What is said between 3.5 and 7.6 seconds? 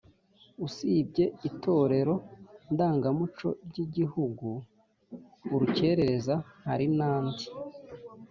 ry’igihugu «urukerereza» hari n’andi